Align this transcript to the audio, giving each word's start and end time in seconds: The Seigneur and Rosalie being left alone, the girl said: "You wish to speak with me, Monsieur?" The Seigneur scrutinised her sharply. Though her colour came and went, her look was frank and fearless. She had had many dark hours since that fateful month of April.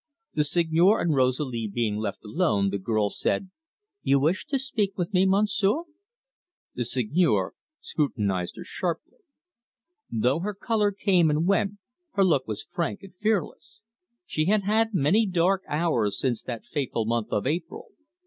The 0.33 0.43
Seigneur 0.43 0.99
and 0.99 1.13
Rosalie 1.13 1.69
being 1.71 1.97
left 1.97 2.25
alone, 2.25 2.71
the 2.71 2.79
girl 2.79 3.11
said: 3.11 3.51
"You 4.01 4.19
wish 4.19 4.47
to 4.47 4.57
speak 4.57 4.97
with 4.97 5.13
me, 5.13 5.27
Monsieur?" 5.27 5.83
The 6.73 6.85
Seigneur 6.85 7.53
scrutinised 7.81 8.55
her 8.57 8.63
sharply. 8.63 9.19
Though 10.09 10.39
her 10.39 10.55
colour 10.55 10.91
came 10.91 11.29
and 11.29 11.45
went, 11.47 11.73
her 12.13 12.23
look 12.23 12.47
was 12.47 12.63
frank 12.63 13.03
and 13.03 13.13
fearless. 13.13 13.81
She 14.25 14.45
had 14.45 14.63
had 14.63 14.95
many 14.95 15.27
dark 15.27 15.61
hours 15.69 16.19
since 16.19 16.41
that 16.41 16.65
fateful 16.65 17.05
month 17.05 17.27
of 17.31 17.45
April. 17.45 17.89